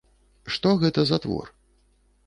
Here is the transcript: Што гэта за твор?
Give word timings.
Што 0.55 0.73
гэта 0.85 1.05
за 1.11 1.21
твор? 1.27 1.55